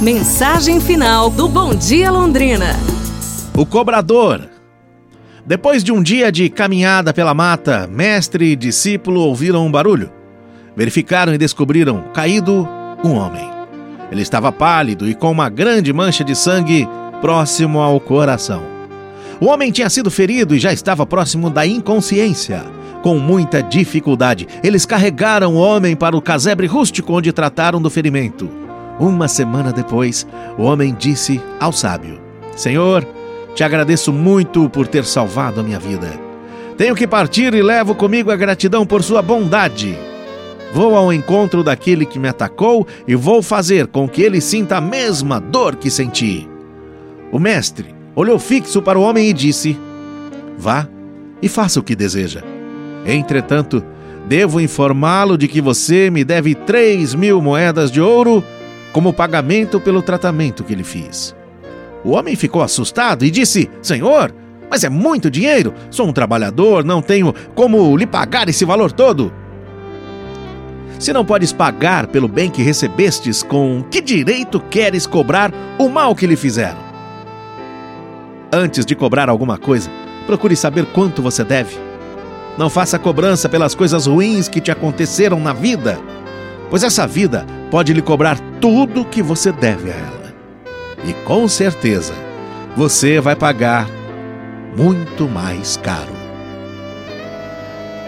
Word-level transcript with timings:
Mensagem 0.00 0.80
final 0.80 1.28
do 1.28 1.48
Bom 1.48 1.74
Dia 1.74 2.08
Londrina. 2.08 2.66
O 3.56 3.66
cobrador. 3.66 4.48
Depois 5.44 5.82
de 5.82 5.90
um 5.90 6.00
dia 6.00 6.30
de 6.30 6.48
caminhada 6.48 7.12
pela 7.12 7.34
mata, 7.34 7.88
mestre 7.90 8.52
e 8.52 8.56
discípulo 8.56 9.22
ouviram 9.22 9.66
um 9.66 9.72
barulho. 9.72 10.08
Verificaram 10.76 11.34
e 11.34 11.38
descobriram 11.38 12.04
caído 12.14 12.68
um 13.02 13.14
homem. 13.14 13.50
Ele 14.08 14.22
estava 14.22 14.52
pálido 14.52 15.08
e 15.08 15.16
com 15.16 15.32
uma 15.32 15.48
grande 15.48 15.92
mancha 15.92 16.22
de 16.22 16.36
sangue 16.36 16.88
próximo 17.20 17.80
ao 17.80 17.98
coração. 17.98 18.62
O 19.40 19.46
homem 19.46 19.72
tinha 19.72 19.90
sido 19.90 20.12
ferido 20.12 20.54
e 20.54 20.60
já 20.60 20.72
estava 20.72 21.04
próximo 21.04 21.50
da 21.50 21.66
inconsciência. 21.66 22.64
Com 23.02 23.18
muita 23.18 23.60
dificuldade, 23.60 24.46
eles 24.62 24.86
carregaram 24.86 25.56
o 25.56 25.58
homem 25.58 25.96
para 25.96 26.16
o 26.16 26.22
casebre 26.22 26.68
rústico 26.68 27.14
onde 27.14 27.32
trataram 27.32 27.82
do 27.82 27.90
ferimento. 27.90 28.67
Uma 28.98 29.28
semana 29.28 29.72
depois, 29.72 30.26
o 30.56 30.62
homem 30.62 30.94
disse 30.98 31.40
ao 31.60 31.72
sábio: 31.72 32.20
Senhor, 32.56 33.06
te 33.54 33.62
agradeço 33.62 34.12
muito 34.12 34.68
por 34.68 34.86
ter 34.86 35.04
salvado 35.04 35.60
a 35.60 35.62
minha 35.62 35.78
vida. 35.78 36.10
Tenho 36.76 36.94
que 36.94 37.06
partir 37.06 37.54
e 37.54 37.62
levo 37.62 37.94
comigo 37.94 38.30
a 38.30 38.36
gratidão 38.36 38.86
por 38.86 39.02
sua 39.02 39.22
bondade. 39.22 39.96
Vou 40.72 40.96
ao 40.96 41.12
encontro 41.12 41.64
daquele 41.64 42.04
que 42.04 42.18
me 42.18 42.28
atacou 42.28 42.86
e 43.06 43.14
vou 43.14 43.42
fazer 43.42 43.86
com 43.86 44.08
que 44.08 44.22
ele 44.22 44.40
sinta 44.40 44.76
a 44.76 44.80
mesma 44.80 45.40
dor 45.40 45.76
que 45.76 45.90
senti. 45.90 46.48
O 47.32 47.38
mestre 47.38 47.94
olhou 48.14 48.38
fixo 48.38 48.82
para 48.82 48.98
o 48.98 49.02
homem 49.02 49.28
e 49.28 49.32
disse: 49.32 49.78
Vá 50.56 50.86
e 51.40 51.48
faça 51.48 51.78
o 51.78 51.82
que 51.82 51.94
deseja. 51.94 52.42
Entretanto, 53.06 53.82
devo 54.26 54.60
informá-lo 54.60 55.38
de 55.38 55.46
que 55.48 55.60
você 55.60 56.10
me 56.10 56.24
deve 56.24 56.54
três 56.54 57.14
mil 57.14 57.40
moedas 57.40 57.90
de 57.90 58.00
ouro 58.00 58.44
como 58.92 59.12
pagamento 59.12 59.80
pelo 59.80 60.02
tratamento 60.02 60.64
que 60.64 60.74
lhe 60.74 60.84
fiz. 60.84 61.34
O 62.04 62.10
homem 62.10 62.36
ficou 62.36 62.62
assustado 62.62 63.24
e 63.24 63.30
disse: 63.30 63.70
Senhor, 63.82 64.32
mas 64.70 64.84
é 64.84 64.88
muito 64.88 65.30
dinheiro. 65.30 65.74
Sou 65.90 66.06
um 66.06 66.12
trabalhador, 66.12 66.84
não 66.84 67.02
tenho 67.02 67.34
como 67.54 67.96
lhe 67.96 68.06
pagar 68.06 68.48
esse 68.48 68.64
valor 68.64 68.92
todo. 68.92 69.32
Se 70.98 71.12
não 71.12 71.24
podes 71.24 71.52
pagar 71.52 72.08
pelo 72.08 72.26
bem 72.26 72.50
que 72.50 72.62
recebestes, 72.62 73.42
com 73.42 73.84
que 73.88 74.00
direito 74.00 74.58
queres 74.58 75.06
cobrar 75.06 75.52
o 75.78 75.88
mal 75.88 76.14
que 76.14 76.26
lhe 76.26 76.36
fizeram? 76.36 76.88
Antes 78.52 78.84
de 78.84 78.96
cobrar 78.96 79.28
alguma 79.28 79.58
coisa, 79.58 79.90
procure 80.26 80.56
saber 80.56 80.86
quanto 80.86 81.22
você 81.22 81.44
deve. 81.44 81.76
Não 82.56 82.68
faça 82.68 82.98
cobrança 82.98 83.48
pelas 83.48 83.74
coisas 83.74 84.06
ruins 84.06 84.48
que 84.48 84.60
te 84.60 84.70
aconteceram 84.72 85.38
na 85.38 85.52
vida, 85.52 85.98
pois 86.68 86.82
essa 86.82 87.06
vida 87.06 87.46
pode 87.70 87.92
lhe 87.92 88.02
cobrar 88.02 88.36
tudo 88.60 89.04
que 89.04 89.22
você 89.22 89.52
deve 89.52 89.90
a 89.90 89.94
ela. 89.94 90.34
E 91.04 91.12
com 91.24 91.46
certeza 91.48 92.14
você 92.76 93.20
vai 93.20 93.34
pagar 93.34 93.88
muito 94.76 95.28
mais 95.28 95.76
caro. 95.76 96.12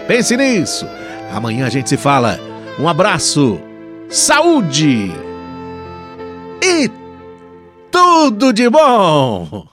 Pense 0.07 0.35
nisso. 0.35 0.85
Amanhã 1.33 1.65
a 1.65 1.69
gente 1.69 1.89
se 1.89 1.97
fala. 1.97 2.39
Um 2.79 2.87
abraço, 2.87 3.59
saúde 4.09 5.11
e 6.63 6.89
tudo 7.91 8.53
de 8.53 8.69
bom! 8.69 9.65